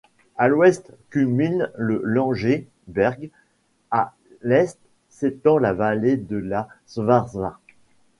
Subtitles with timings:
[0.35, 3.29] À l'ouest culmine le Langer Berg,
[3.91, 7.59] à l'est s'étend la vallée de la Schwarza.